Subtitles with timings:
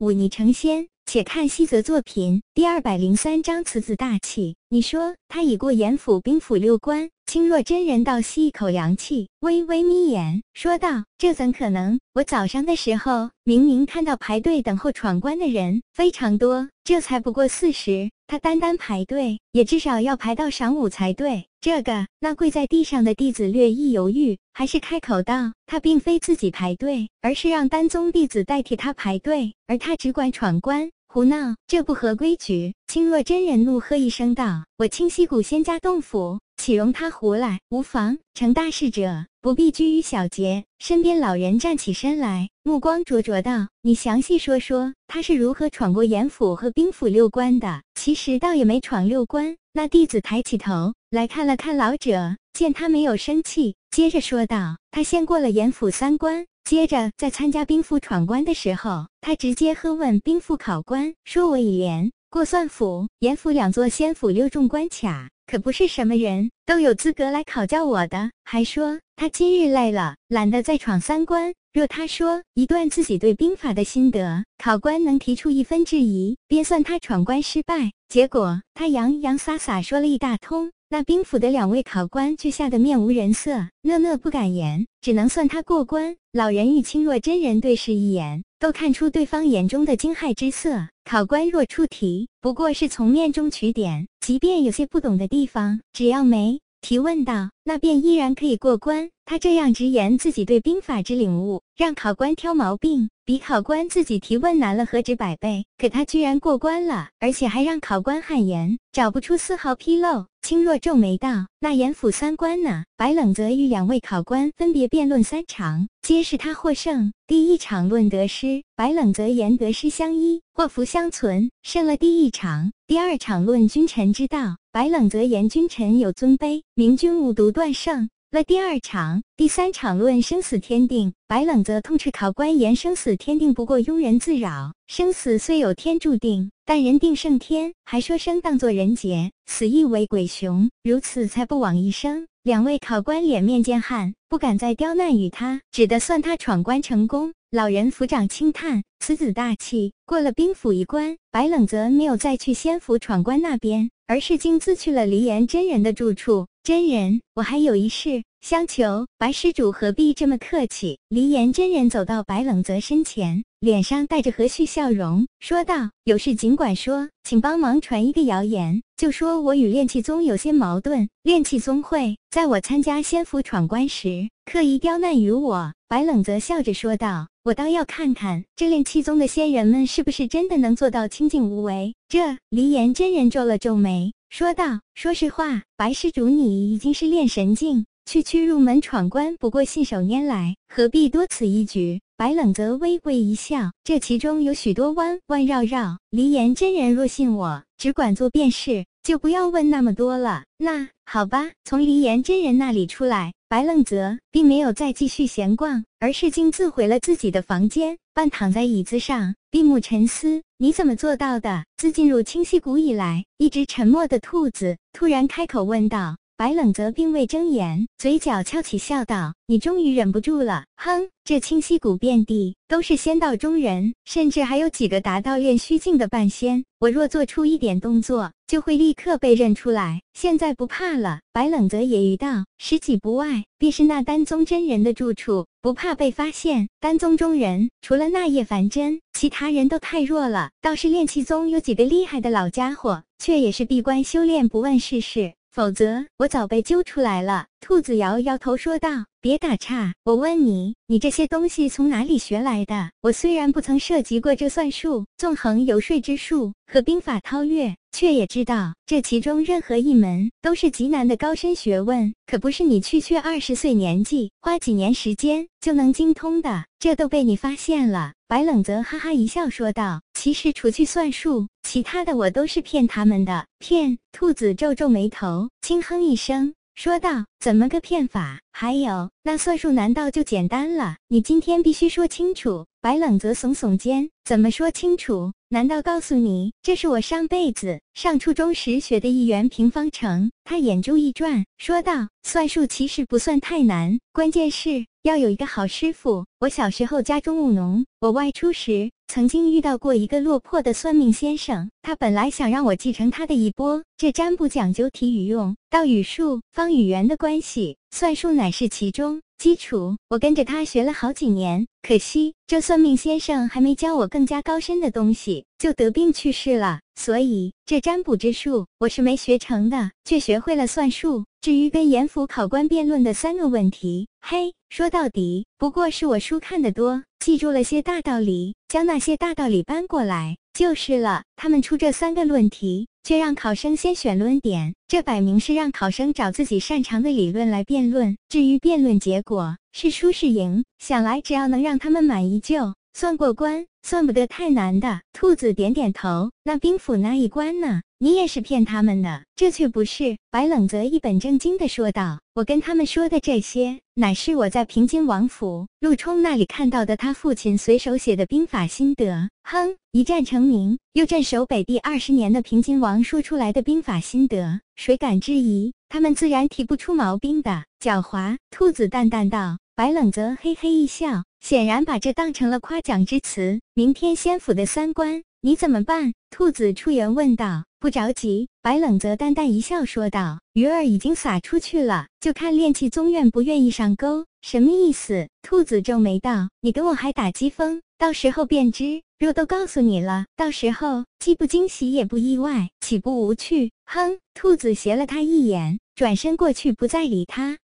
[0.00, 0.88] 舞霓成仙。
[1.06, 4.54] 且看西泽作品第二百零三章此子大气。
[4.68, 7.10] 你说他已过严府兵府六关。
[7.26, 11.98] 青若真人倒吸一口凉气，微微眯眼，说道：“这怎可能？
[12.14, 18.10] 我早上的时候明明看到排队等候闯关的人非常多，这才不过四十。
[18.26, 21.46] 他单单排队，也至少要排到晌午才对。
[21.60, 22.08] 这个……
[22.18, 32.74] 那跪在地上的弟子略一犹豫，还是开口道：他并非自己排队，而是让丹宗弟子代替他排队，而他只管闯关。”胡闹，这不合规矩！
[32.88, 37.58] 青若真人怒喝一声道：“我清溪谷仙家洞府，岂容他胡来？
[37.70, 49.56] 无妨，成大事者不必拘于小节。”身边老人站起身来，目光灼灼道：“你详细说说，他是如何闯过严府和兵府六关的？”其实倒也没闯六关。
[49.72, 68.30] 那弟子抬起头来看了看老者，见他没有生气，接着说道：“他先过了严府三关。”接着，在参加兵府闯关的时候，他直接喝问兵府考官，说我已连过算府、严府两座仙府六重关卡，可不是什么人都有资格来考教我的。
[68.44, 71.52] 还说他今日累了，懒得再闯三关。
[71.72, 77.90] 若他说一段自己对兵法的心得，考官能提出一分质疑，便算他闯关失败。
[78.08, 80.70] 结果他洋洋洒洒说了一大通。
[80.88, 86.16] 那兵府的两位考官却吓得面无人色，讷讷不敢言，只能算他过关。
[86.32, 90.86] 老人与青若真人对视一眼，都看出对方眼中的惊骇之色。
[91.06, 99.10] 考官若出题，不过是从面中取点，即便有些不懂的地方，只要没提问道，那便依然可以过关。
[99.24, 105.64] 他这样直言自己对兵法之领悟，让考官挑毛病，比考官自己提问难了何止百倍。
[105.78, 110.26] 可他居然过关了，而且还让考官汗颜，找不出丝毫纰漏。
[110.42, 117.12] 青若皱眉道：“那严府三关呢？”白冷则与两位考官分别辩论三场，皆是他获胜。
[117.26, 122.72] 第一场论得失，白冷则言得失相依，祸福相存，胜了第一场。
[122.86, 128.08] 第二场论君臣之道，白冷则言君臣有尊卑，明君无独断胜。
[128.30, 142.28] 了第二场，第三场论生死天定，白冷则痛斥考官言生死天定不过庸人自扰，生死虽有天注定，但人定胜天，还说生当作人杰，死亦为鬼雄，如此才不枉一生。
[142.44, 147.32] 两位考官脸面见汗，不敢再刁难于他，只得算他闯关成功。
[147.50, 156.48] 老人抚掌轻叹：“此子大气，过了兵府一关。”白冷则没有再去仙府闯关那边，而是径自去了离岩真人的住处。
[156.64, 160.98] 真人，我还有一事相求，白施主何必这么客气？
[161.08, 171.08] 离岩真人走到白冷泽身前，脸上带着和煦笑容，说道：“有事尽管说，请帮忙传一个谣言，就说我与炼气宗有些矛盾。
[171.22, 184.12] 炼气宗会在我参加仙府闯关时，刻意刁难于我。”白冷泽笑着说道：“我倒要看看这炼气宗的仙人们是不是真的能做到清净无为。”这离岩真人皱了皱眉。
[184.28, 195.98] 说道：“说实话，白施主，你已经是炼神境，区区入门闯关，不过信手拈来，何必多此一举？”白冷泽微微一笑，这其中有许多弯弯绕绕。
[196.10, 200.44] 离岩真人若信我，只管做便是，就不要问那么多了。
[200.58, 201.50] 那好吧。
[201.64, 210.42] 从离岩真人那里出来，白冷泽并没有再继续闲逛，而是径自回了自己的房间，半躺在椅子上，闭目沉思。
[210.58, 211.64] 你怎么做到的？
[211.76, 216.16] 自进入清溪谷以来，一直沉默的兔子突然开口问道。
[216.40, 226.64] 白冷泽并未睁眼，嘴角翘起，笑道：“你终于忍不住了。”哼，这清溪谷遍地都是仙道中人，甚至还有几个达到炼虚境的半仙。
[226.78, 230.00] 我若做出一点动作，就会立刻被认出来。
[230.14, 231.20] 现在不怕了。
[231.30, 236.70] 白冷泽揶揄道：“十几步外便是那丹宗真人的住处。”不怕被发现。
[236.80, 240.48] 丹宗中人除了那叶凡真，其他人都太弱了。
[240.62, 245.34] 倒是炼气宗有几个厉害的老家伙，却也是闭关修炼，不问世事。
[245.52, 247.46] 否则我早被揪出来了。
[247.60, 252.90] 兔子摇摇头说道：“别打岔，我问你，你这些东西从哪里学来的？
[253.02, 266.64] 我虽然不曾涉及过这算术、纵横游说之术和兵法韬略，却也知道这其中任何一门都是极难的高深学问，可不是你区区二十岁年纪，花几年时间就能精通的。
[266.78, 273.46] 这都被你发现了。”白冷泽哈哈一笑说道：“其实除去算术，其他的我都是骗他们的。
[273.60, 276.52] 骗？”兔子皱皱眉头，轻哼一声。
[276.74, 278.40] 说道：“怎么个骗法？
[278.50, 280.96] 还有那算术难道就简单了？
[281.06, 285.32] 你今天必须说清楚。”白冷泽耸耸肩：“怎么说清楚？
[285.50, 296.24] 难道告诉你这是我上辈子上初中时学的一元平方程？”他眼珠一转，说道：“算术其实不算太难，关键是要有一个好师傅。
[296.40, 301.70] 我小时候家中务农，我外出时曾经遇到过一个落魄的算命先生。
[301.82, 303.84] 他本来想让我继承他的衣钵。
[303.98, 309.98] 这占卜讲究体与用、道与术、方与圆的关系，算术乃是其中基础。
[310.08, 316.80] 我跟着他学了好几年，可惜这算命先生还没教我更加高深的东西，就得病去世了。
[316.94, 321.26] 所以这占卜之术我是没学成的，却学会了算术。
[321.42, 331.24] 至于跟严府考官辩论的三个问题，嘿，说到底不过是我书看得多，记住了些大道理，将那些大道理搬过来就是了。
[331.36, 338.16] 他们出这三个论题，却让考生先选论点，这摆明是让考生找自己擅长的理论来辩论。
[338.30, 345.02] 至于辩论结果是输是赢，想来只要能让他们满意就算过关，算不得太难的。
[345.12, 347.82] 兔子点点头，那兵府那一关呢？
[348.02, 350.16] 你也是骗他们的，这却不是。
[350.30, 359.28] 白冷泽一本正经地说道：“我跟他们说的这些，乃是我在平津王府陆冲那里看到的他父亲随手写的兵法心得。
[359.42, 365.74] 哼，一战成名又镇守北地二十年的平津王说出来的兵法心得，谁敢质疑？
[365.90, 369.58] 他们自然提不出毛病的。”狡猾兔子淡淡道。
[369.76, 373.60] 白冷泽嘿嘿一笑，显然把这当成了夸奖之词。
[373.74, 376.12] 明天仙府的三关，你怎么办？
[376.28, 377.64] 兔子出言问道。
[377.78, 384.26] 不着急，白冷则淡淡一笑说道：“鱼儿已经撒出去了，就看炼气宗愿不愿意上钩。
[384.42, 389.00] 什么意思？”兔子皱眉道：“你跟我还打机锋，到时候便知。
[389.18, 394.18] 若都告诉你了，到时候既不惊喜也不意外，岂不无趣？”哼！
[394.34, 397.56] 兔子斜了他一眼，转身过去，不再理他。